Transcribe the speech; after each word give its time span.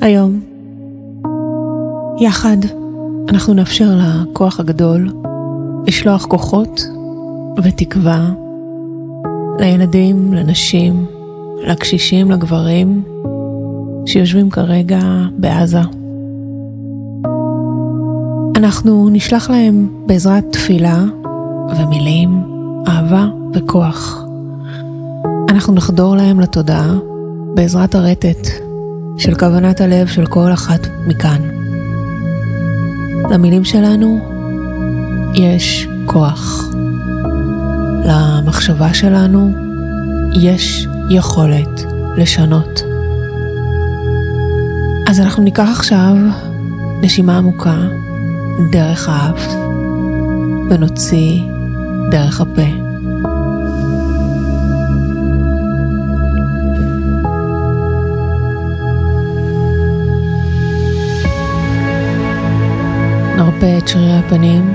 היום, 0.00 0.40
יחד, 2.20 2.56
אנחנו 3.28 3.54
נאפשר 3.54 3.98
לכוח 3.98 4.60
הגדול 4.60 5.10
לשלוח 5.86 6.26
כוחות 6.26 6.80
ותקווה 7.62 8.30
לילדים, 9.58 10.34
לנשים, 10.34 11.06
לקשישים, 11.66 12.30
לגברים 12.30 13.02
שיושבים 14.06 14.50
כרגע 14.50 15.00
בעזה. 15.36 15.80
אנחנו 18.56 19.08
נשלח 19.12 19.50
להם 19.50 19.88
בעזרת 20.06 20.44
תפילה 20.50 21.04
ומילים, 21.78 22.42
אהבה 22.88 23.26
וכוח. 23.54 24.24
אנחנו 25.48 25.74
נחדור 25.74 26.16
להם 26.16 26.40
לתודעה 26.40 26.94
בעזרת 27.54 27.94
הרטט 27.94 28.69
של 29.20 29.34
כוונת 29.34 29.80
הלב 29.80 30.06
של 30.06 30.26
כל 30.26 30.52
אחת 30.52 30.86
מכאן. 31.06 31.42
למילים 33.30 33.64
שלנו 33.64 34.28
יש 35.34 35.88
כוח. 36.06 36.70
למחשבה 38.04 38.94
שלנו 38.94 39.52
יש 40.32 40.86
יכולת 41.10 41.84
לשנות. 42.16 42.82
אז 45.08 45.20
אנחנו 45.20 45.42
ניקח 45.42 45.68
עכשיו 45.70 46.14
נשימה 47.00 47.38
עמוקה 47.38 47.76
דרך 48.72 49.08
האף 49.08 49.46
ונוציא 50.70 51.42
דרך 52.10 52.40
הפה. 52.40 52.89
נרפה 63.60 63.78
את 63.78 63.88
שרירי 63.88 64.18
הפנים, 64.18 64.74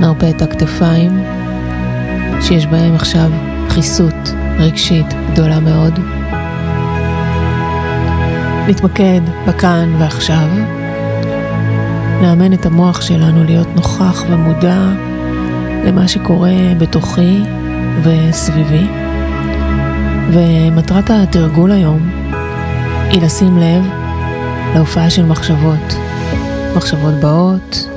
נרפה 0.00 0.30
את 0.30 0.42
הכתפיים, 0.42 1.24
שיש 2.40 2.66
בהם 2.66 2.94
עכשיו 2.94 3.30
חיסות 3.68 4.14
רגשית 4.58 5.06
גדולה 5.32 5.60
מאוד. 5.60 6.00
נתמקד 8.68 9.20
בכאן 9.46 9.94
ועכשיו, 9.98 10.48
נאמן 12.22 12.52
את 12.52 12.66
המוח 12.66 13.00
שלנו 13.00 13.44
להיות 13.44 13.68
נוכח 13.74 14.24
ומודע 14.30 14.82
למה 15.84 16.08
שקורה 16.08 16.52
בתוכי 16.78 17.42
וסביבי. 18.02 18.86
ומטרת 20.32 21.10
התרגול 21.10 21.70
היום 21.70 22.10
היא 23.10 23.22
לשים 23.22 23.58
לב 23.58 23.84
להופעה 24.74 25.10
של 25.10 25.24
מחשבות. 25.26 26.07
מחשבות 26.76 27.14
באות, 27.14 27.88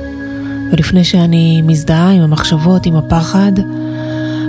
ולפני 0.72 1.04
שאני 1.04 1.62
מזדהה 1.62 2.10
עם 2.10 2.22
המחשבות, 2.22 2.86
עם 2.86 2.96
הפחד, 2.96 3.52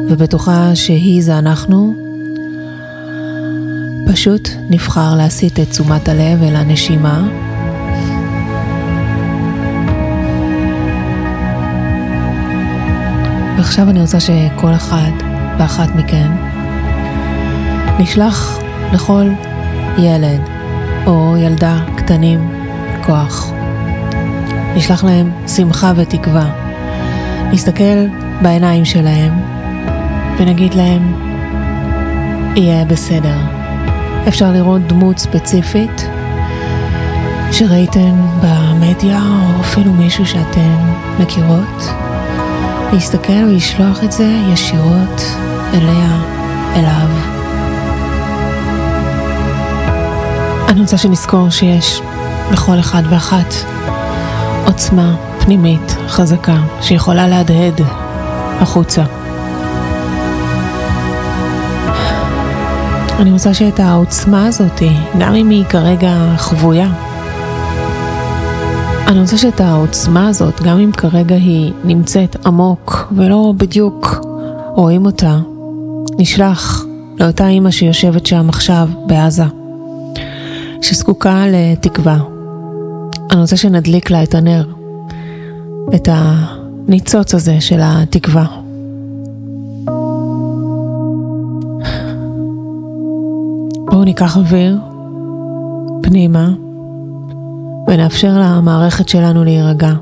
ובטוחה 0.09 0.75
שהיא 0.75 1.23
זה 1.23 1.37
אנחנו, 1.37 1.93
פשוט 4.11 4.49
נבחר 4.69 5.15
להסיט 5.15 5.59
את 5.59 5.69
תשומת 5.69 6.09
הלב 6.09 6.43
אל 6.43 6.55
הנשימה. 6.55 7.27
ועכשיו 13.57 13.89
אני 13.89 14.01
רוצה 14.01 14.19
שכל 14.19 14.73
אחד 14.75 15.11
ואחת 15.59 15.95
מכן 15.95 16.31
נשלח 17.99 18.59
לכל 18.93 19.29
ילד 19.97 20.41
או 21.05 21.35
ילדה 21.37 21.79
קטנים 21.95 22.53
כוח. 23.05 23.62
נשלח 24.75 25.03
להם 25.03 25.31
שמחה 25.47 25.91
ותקווה. 25.95 26.49
נסתכל 27.51 28.05
בעיניים 28.41 28.85
שלהם 28.85 29.33
ונגיד 30.37 30.73
להם, 30.73 31.13
יהיה 32.55 32.85
בסדר. 32.85 33.37
אפשר 34.27 34.51
לראות 34.51 34.87
דמות 34.87 35.17
ספציפית 35.17 36.07
שראיתן 37.51 38.15
במדיה 38.41 39.21
או 39.21 39.61
אפילו 39.61 39.93
מישהו 39.93 40.25
שאתן 40.25 40.75
מכירות. 41.19 41.83
להסתכל 42.93 43.43
ולשלוח 43.47 44.03
את 44.03 44.11
זה 44.11 44.27
ישירות 44.53 45.21
אליה, 45.73 46.21
אליו. 46.75 47.09
אני 50.67 50.81
רוצה 50.81 50.97
שנזכור 50.97 51.49
שיש 51.49 52.01
לכל 52.51 52.79
אחד 52.79 53.03
ואחת 53.09 53.53
עוצמה 54.65 55.15
פנימית 55.39 55.95
חזקה 56.07 56.57
שיכולה 56.81 57.27
להדהד 57.27 57.81
החוצה. 58.59 59.03
אני 63.19 63.31
רוצה 63.31 63.53
שאת 63.53 63.79
העוצמה 63.79 64.45
הזאת, 64.45 64.81
גם 65.19 65.35
אם 65.35 65.49
היא 65.49 65.65
כרגע 65.65 66.13
חבויה, 66.37 66.87
אני 69.07 69.19
רוצה 69.19 69.37
שאת 69.37 69.61
העוצמה 69.61 70.27
הזאת, 70.27 70.61
גם 70.61 70.79
אם 70.79 70.91
כרגע 70.91 71.35
היא 71.35 71.73
נמצאת 71.83 72.45
עמוק 72.45 73.13
ולא 73.15 73.53
בדיוק 73.57 74.25
רואים 74.75 75.05
אותה, 75.05 75.37
נשלח 76.17 76.85
לאותה 77.19 77.47
אימא 77.47 77.71
שיושבת 77.71 78.25
שם 78.25 78.49
עכשיו 78.49 78.89
בעזה, 79.05 79.43
שזקוקה 80.81 81.43
לתקווה, 81.47 82.17
אני 83.31 83.41
רוצה 83.41 83.57
שנדליק 83.57 84.11
לה 84.11 84.23
את 84.23 84.35
הנר, 84.35 84.65
את 85.95 86.09
הניצוץ 86.11 87.35
הזה 87.35 87.61
של 87.61 87.79
התקווה. 87.83 88.45
בואו 93.91 94.03
ניקח 94.03 94.37
אוויר 94.37 94.77
פנימה 96.01 96.49
ונאפשר 97.87 98.39
למערכת 98.39 99.09
שלנו 99.09 99.43
להירגע. 99.43 99.93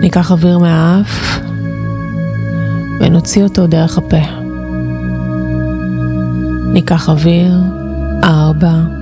ניקח 0.00 0.30
אוויר 0.30 0.58
מהאף 0.58 1.40
ונוציא 3.00 3.44
אותו 3.44 3.66
דרך 3.66 3.98
הפה. 3.98 4.42
ניקח 6.72 7.08
אוויר, 7.08 7.58
ארבע, 8.24 9.01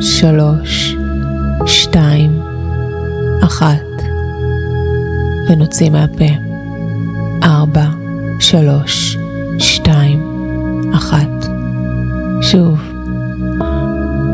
שלוש, 0.00 0.96
שתיים, 1.66 2.40
אחת, 3.44 4.02
ונוציא 5.48 5.90
מהפה. 5.90 6.24
ארבע, 7.42 7.86
שלוש, 8.40 9.16
שתיים, 9.58 10.22
אחת. 10.94 11.46
שוב. 12.40 12.80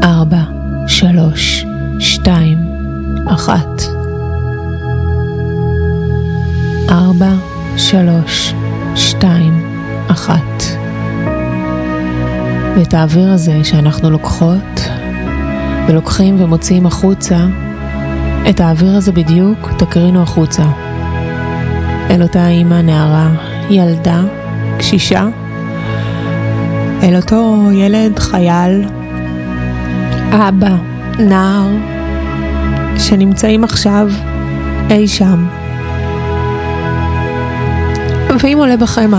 ארבע, 0.02 0.42
שלוש, 0.86 1.64
שתיים, 1.98 2.58
אחת. 3.26 3.82
ארבע, 6.88 7.32
שלוש, 7.76 8.54
שתיים, 8.94 9.82
אחת. 10.08 10.62
ואת 12.76 12.94
האוויר 12.94 13.32
הזה 13.32 13.64
שאנחנו 13.64 14.10
לוקחות 14.10 14.71
ולוקחים 15.88 16.40
ומוציאים 16.40 16.86
החוצה, 16.86 17.46
את 18.50 18.60
האוויר 18.60 18.96
הזה 18.96 19.12
בדיוק 19.12 19.68
תקרינו 19.78 20.22
החוצה. 20.22 20.62
אל 22.10 22.22
אותה 22.22 22.48
אימא, 22.48 22.80
נערה, 22.80 23.30
ילדה, 23.70 24.22
קשישה, 24.78 25.28
אל 27.02 27.16
אותו 27.16 27.68
ילד, 27.72 28.18
חייל, 28.18 28.84
אבא, 30.32 30.76
נער, 31.18 31.68
שנמצאים 32.98 33.64
עכשיו 33.64 34.08
אי 34.90 35.08
שם. 35.08 35.46
ואם 38.40 38.58
עולה 38.58 38.76
בכם 38.76 39.10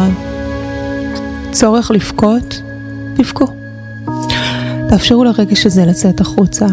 הצורך 1.49 1.91
לבכות, 1.91 2.61
תבכו. 3.15 3.62
תאפשרו 4.93 5.23
לרגש 5.23 5.65
הזה 5.65 5.85
לצאת 5.85 6.21
החוצה. 6.21 6.65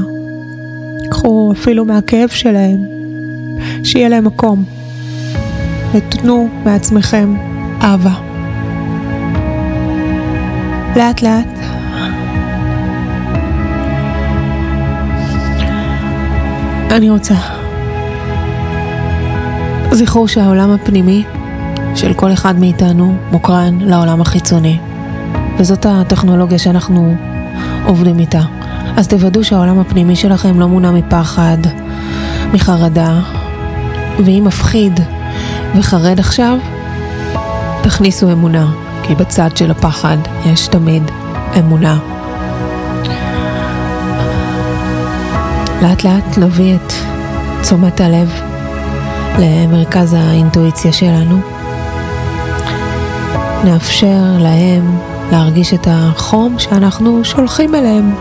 קחו 1.11 1.53
אפילו 1.53 1.85
מהכאב 1.85 2.29
שלהם, 2.29 2.87
שיהיה 3.85 4.09
להם 4.09 4.25
מקום. 4.25 4.65
ותנו 5.93 6.49
מעצמכם 6.65 7.35
אהבה. 7.83 8.15
לאט 10.97 11.23
לאט. 11.23 11.59
אני 16.91 17.11
רוצה. 17.11 17.35
זכרו 19.93 20.29
שהעולם 20.29 20.71
הפנימי 20.71 21.25
של 21.95 22.15
כל 22.15 22.33
אחד 22.33 22.59
מאיתנו 22.59 23.17
מוקרן 23.31 23.79
לעולם 23.81 24.21
החיצוני. 24.21 24.79
וזאת 25.59 25.87
הטכנולוגיה 25.89 26.59
שאנחנו 26.59 27.30
עובדים 27.91 28.19
איתה. 28.19 28.41
אז 28.97 29.09
תוודאו 29.09 29.45
שהעולם 29.45 29.79
הפנימי 29.79 30.17
שלכם 30.17 30.61
לא 30.61 30.69
מונע 30.69 30.91
מפחד, 30.91 31.57
מחרדה, 32.53 33.21
ואם 34.25 34.43
מפחיד 34.47 35.01
וחרד 35.79 36.19
עכשיו, 36.19 36.59
תכניסו 37.83 38.33
אמונה, 38.33 38.67
כי 39.03 39.15
בצד 39.15 39.57
של 39.57 39.71
הפחד 39.71 40.17
יש 40.47 40.69
תמיד 40.69 41.03
אמונה. 41.59 41.99
לאט 45.83 46.05
לאט 46.05 46.39
נביא 46.39 46.75
את 46.75 46.93
תשומת 47.63 48.01
הלב 48.01 48.41
למרכז 49.39 50.13
האינטואיציה 50.15 50.93
שלנו. 50.93 51.41
נאפשר 53.65 54.39
להם 54.39 55.10
להרגיש 55.33 55.75
את 55.75 55.87
החום 55.91 56.59
שאנחנו 56.59 57.25
שולחים 57.25 57.75
אליהם. 57.75 58.15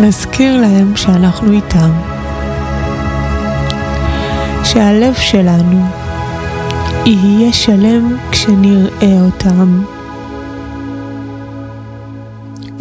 נזכיר 0.00 0.60
להם 0.60 0.96
שאנחנו 0.96 1.52
איתם. 1.52 1.90
שהלב 4.64 5.14
שלנו 5.14 5.84
יהיה 7.06 7.52
שלם 7.52 8.16
כשנראה 8.30 9.20
אותם. 9.24 9.82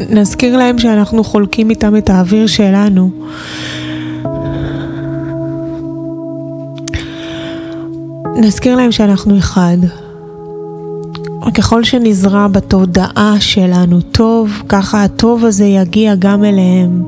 נזכיר 0.10 0.58
להם 0.58 0.80
שאנחנו 0.80 1.24
חולקים 1.24 1.70
איתם 1.70 1.96
את 1.96 2.10
האוויר 2.10 2.48
שלנו. 2.48 3.10
נזכיר 8.36 8.76
להם 8.76 8.92
שאנחנו 8.92 9.38
אחד. 9.38 9.78
וככל 11.60 11.84
שנזרע 11.84 12.48
בתודעה 12.48 13.36
שלנו 13.40 14.02
טוב, 14.02 14.52
ככה 14.70 15.04
הטוב 15.04 15.46
הזה 15.46 15.66
יגיע 15.66 16.16
גם 16.16 16.44
אליהם. 16.44 17.04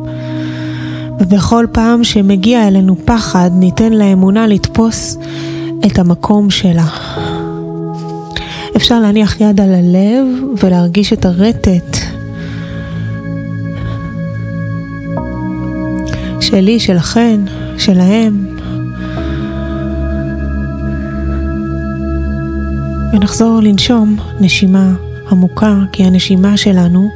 ובכל 1.19 1.65
פעם 1.71 2.03
שמגיע 2.03 2.67
אלינו 2.67 2.95
פחד, 3.05 3.51
ניתן 3.53 3.93
לאמונה 3.93 4.47
לתפוס 4.47 5.17
את 5.85 5.99
המקום 5.99 6.49
שלה. 6.49 6.87
אפשר 8.75 8.99
להניח 8.99 9.41
יד 9.41 9.61
על 9.61 9.73
הלב 9.73 10.27
ולהרגיש 10.63 11.13
את 11.13 11.25
הרטט 11.25 11.97
שלי, 16.39 16.79
שלכן, 16.79 17.39
שלהם. 17.77 18.60
ונחזור 23.13 23.59
לנשום 23.63 24.15
נשימה 24.39 24.93
עמוקה, 25.31 25.75
כי 25.91 26.03
הנשימה 26.03 26.57
שלנו 26.57 27.09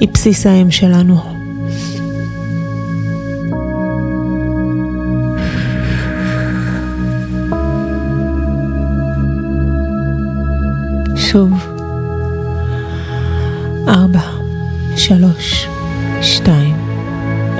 היא 0.00 0.08
בסיס 0.14 0.46
האם 0.46 0.70
שלנו. 0.70 1.36
שוב. 11.16 11.52
ארבע, 13.88 14.20
שלוש, 14.96 15.66
שתיים, 16.22 16.76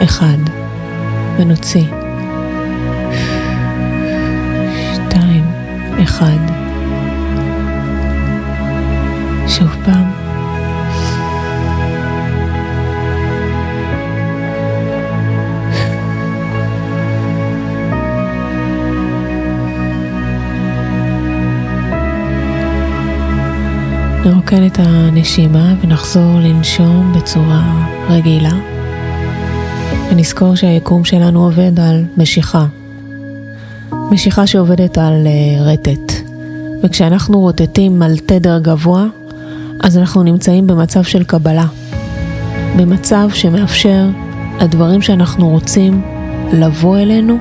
אחד, 0.04 0.38
ונוציא. 1.38 1.86
שתיים, 4.94 5.44
אחד. 6.02 6.65
שוב 9.48 9.68
פעם. 9.84 10.26
נרוקן 24.24 24.66
את 24.66 24.78
הנשימה 24.78 25.74
ונחזור 25.82 26.40
לנשום 26.40 27.12
בצורה 27.16 27.88
רגילה. 28.10 28.52
ונזכור 30.10 30.54
שהיקום 30.54 31.04
שלנו 31.04 31.44
עובד 31.44 31.80
על 31.80 32.04
משיכה. 32.16 32.66
משיכה 34.10 34.46
שעובדת 34.46 34.98
על 34.98 35.26
uh, 35.26 35.62
רטט. 35.62 36.12
וכשאנחנו 36.82 37.40
רוטטים 37.40 38.02
על 38.02 38.18
תדר 38.18 38.58
גבוה, 38.58 39.06
אז 39.80 39.98
אנחנו 39.98 40.22
נמצאים 40.22 40.66
במצב 40.66 41.02
של 41.02 41.24
קבלה. 41.24 41.66
במצב 42.76 43.28
שמאפשר 43.34 44.06
לדברים 44.60 45.02
שאנחנו 45.02 45.48
רוצים 45.48 46.02
לבוא 46.52 46.98
אלינו, 46.98 47.38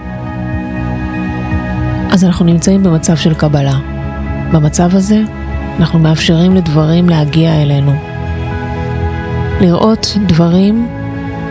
אז 2.12 2.24
אנחנו 2.24 2.46
נמצאים 2.46 2.84
במצב 2.84 3.16
של 3.16 3.34
קבלה. 3.34 3.80
במצב 4.52 4.96
הזה 4.96 5.22
אנחנו 5.80 6.00
מאפשרים 6.00 6.56
לדברים 6.56 7.10
להגיע 7.10 7.62
אלינו. 7.62 7.92
לראות 9.62 10.18
דברים 10.28 10.88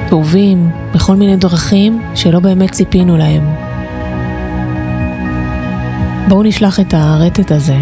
טובים 0.08 0.70
בכל 0.94 1.16
מיני 1.16 1.36
דרכים 1.36 2.02
שלא 2.14 2.40
באמת 2.40 2.70
ציפינו 2.72 3.16
להם. 3.16 3.54
בואו 6.28 6.42
נשלח 6.42 6.80
את 6.80 6.94
הרטט 6.94 7.52
הזה, 7.52 7.78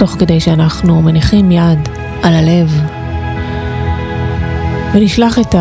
תוך 0.00 0.16
כדי 0.18 0.40
שאנחנו 0.40 1.02
מניחים 1.02 1.50
יד 1.50 1.88
על 2.22 2.34
הלב, 2.34 2.82
ונשלח 4.92 5.38
את 5.38 5.54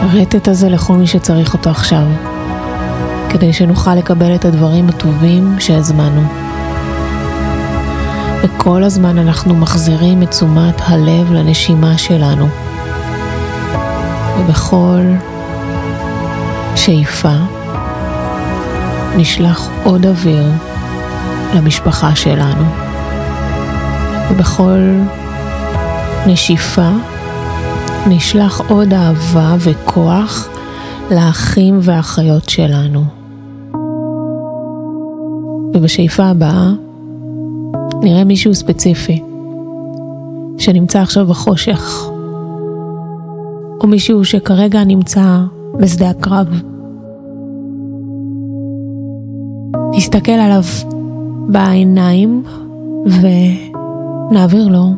הרטט 0.00 0.48
הזה 0.48 0.68
לכל 0.68 0.94
מי 0.94 1.06
שצריך 1.06 1.54
אותו 1.54 1.70
עכשיו, 1.70 2.06
כדי 3.28 3.52
שנוכל 3.52 3.94
לקבל 3.94 4.34
את 4.34 4.44
הדברים 4.44 4.88
הטובים 4.88 5.56
שהזמנו. 5.58 6.22
וכל 8.42 8.84
הזמן 8.84 9.18
אנחנו 9.18 9.54
מחזירים 9.54 10.22
את 10.22 10.30
תשומת 10.30 10.80
הלב 10.84 11.32
לנשימה 11.32 11.98
שלנו. 11.98 12.48
ובכל 14.38 15.02
שאיפה 16.76 17.34
נשלח 19.16 19.68
עוד 19.84 20.06
אוויר 20.06 20.67
למשפחה 21.56 22.16
שלנו. 22.16 22.64
ובכל 24.30 24.78
נשיפה 26.26 26.90
נשלח 28.06 28.60
עוד 28.70 28.94
אהבה 28.94 29.56
וכוח 29.58 30.48
לאחים 31.10 31.78
והאחיות 31.82 32.48
שלנו. 32.48 33.04
ובשאיפה 35.74 36.24
הבאה 36.24 36.70
נראה 38.02 38.24
מישהו 38.24 38.54
ספציפי 38.54 39.22
שנמצא 40.58 41.00
עכשיו 41.00 41.26
בחושך, 41.26 42.10
או 43.80 43.86
מישהו 43.88 44.24
שכרגע 44.24 44.84
נמצא 44.84 45.38
בשדה 45.78 46.10
הקרב. 46.10 46.46
נסתכל 49.94 50.32
עליו 50.32 50.62
בעיניים 51.48 52.42
ונעביר 53.06 54.68
לו 54.68 54.94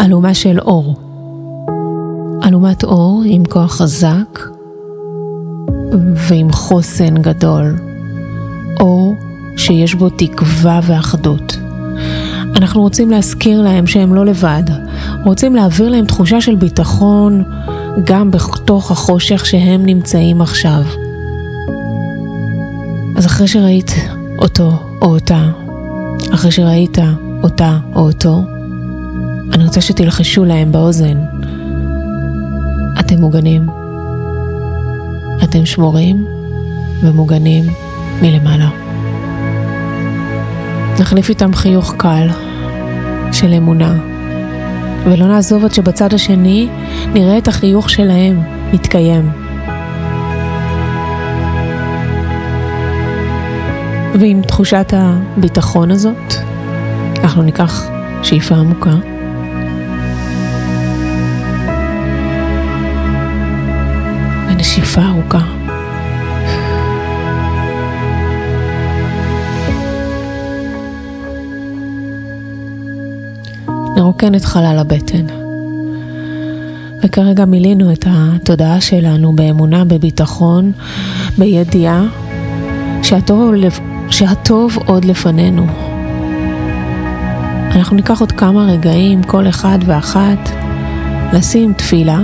אלומה 0.00 0.34
של 0.34 0.60
אור. 0.60 0.94
אלומת 2.44 2.84
אור 2.84 3.22
עם 3.26 3.44
כוח 3.44 3.72
חזק 3.72 4.40
ועם 6.14 6.52
חוסן 6.52 7.22
גדול. 7.22 7.76
אור 8.80 9.14
שיש 9.56 9.94
בו 9.94 10.10
תקווה 10.10 10.80
ואחדות. 10.86 11.58
אנחנו 12.56 12.82
רוצים 12.82 13.10
להזכיר 13.10 13.62
להם 13.62 13.86
שהם 13.86 14.14
לא 14.14 14.24
לבד, 14.24 14.62
רוצים 15.24 15.56
להעביר 15.56 15.88
להם 15.88 16.06
תחושה 16.06 16.40
של 16.40 16.54
ביטחון 16.54 17.44
גם 18.04 18.30
בתוך 18.30 18.90
החושך 18.90 19.46
שהם 19.46 19.86
נמצאים 19.86 20.40
עכשיו. 20.40 20.82
אז 23.16 23.26
אחרי 23.26 23.48
שראית 23.48 23.90
אותו 24.38 24.91
או 25.02 25.06
אותה, 25.06 25.50
אחרי 26.34 26.50
שראית 26.50 26.98
אותה 27.42 27.78
או 27.94 28.00
אותו, 28.00 28.42
אני 29.52 29.64
רוצה 29.64 29.80
שתלחשו 29.80 30.44
להם 30.44 30.72
באוזן. 30.72 31.18
אתם 33.00 33.20
מוגנים. 33.20 33.66
אתם 35.44 35.66
שמורים 35.66 36.26
ומוגנים 37.02 37.64
מלמעלה. 38.22 38.68
נחליף 41.00 41.28
איתם 41.28 41.54
חיוך 41.54 41.94
קל 41.96 42.28
של 43.32 43.52
אמונה, 43.52 43.94
ולא 45.04 45.26
נעזוב 45.26 45.64
עד 45.64 45.74
שבצד 45.74 46.14
השני 46.14 46.68
נראה 47.14 47.38
את 47.38 47.48
החיוך 47.48 47.90
שלהם 47.90 48.42
מתקיים. 48.72 49.41
ועם 54.20 54.42
תחושת 54.42 54.92
הביטחון 54.96 55.90
הזאת, 55.90 56.34
אנחנו 57.22 57.42
ניקח 57.42 57.90
שאיפה 58.22 58.54
עמוקה. 58.54 58.94
ונשיפה 64.48 65.00
ארוכה. 65.02 65.40
נרוקן 73.96 74.34
את 74.34 74.44
חלל 74.44 74.76
הבטן. 74.78 75.26
וכרגע 77.04 77.44
מילינו 77.44 77.92
את 77.92 78.06
התודעה 78.10 78.80
שלנו 78.80 79.32
באמונה, 79.32 79.84
בביטחון, 79.84 80.72
בידיעה 81.38 82.02
שהטוב 83.02 83.52
שהטוב 84.12 84.78
עוד 84.86 85.04
לפנינו. 85.04 85.66
אנחנו 87.70 87.96
ניקח 87.96 88.20
עוד 88.20 88.32
כמה 88.32 88.64
רגעים, 88.64 89.22
כל 89.22 89.48
אחד 89.48 89.78
ואחת, 89.86 90.50
לשים 91.32 91.72
תפילה 91.72 92.18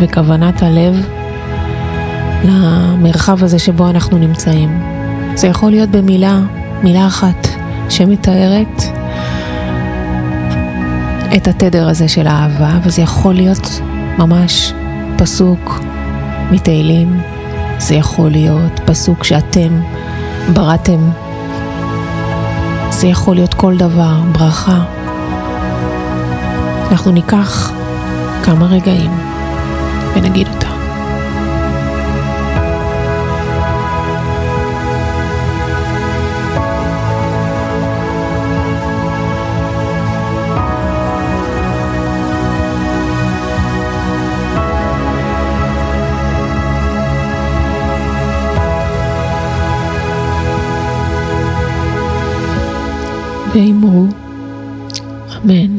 וכוונת 0.00 0.62
הלב 0.62 1.06
למרחב 2.44 3.44
הזה 3.44 3.58
שבו 3.58 3.90
אנחנו 3.90 4.18
נמצאים. 4.18 4.80
זה 5.34 5.46
יכול 5.46 5.70
להיות 5.70 5.90
במילה, 5.90 6.40
מילה 6.82 7.06
אחת, 7.06 7.48
שמתארת 7.88 8.82
את 11.36 11.48
התדר 11.48 11.88
הזה 11.88 12.08
של 12.08 12.26
האהבה, 12.26 12.78
וזה 12.84 13.02
יכול 13.02 13.34
להיות 13.34 13.80
ממש 14.18 14.72
פסוק 15.18 15.80
מתהילים, 16.50 17.20
זה 17.78 17.94
יכול 17.94 18.30
להיות 18.30 18.80
פסוק 18.84 19.24
שאתם 19.24 19.80
בראתם, 20.54 21.10
זה 22.90 23.06
יכול 23.06 23.34
להיות 23.34 23.54
כל 23.54 23.76
דבר, 23.76 24.14
ברכה. 24.32 24.84
אנחנו 26.90 27.10
ניקח 27.10 27.72
כמה 28.44 28.66
רגעים 28.66 29.10
ונגיד 30.16 30.48
אותה. 30.48 30.69
Amém. 55.36 55.69